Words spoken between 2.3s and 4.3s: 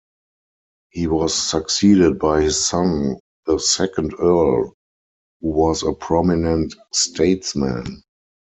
his son, the second